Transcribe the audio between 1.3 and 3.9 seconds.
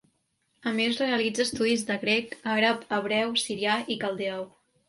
estudis de grec, àrab, hebreu, sirià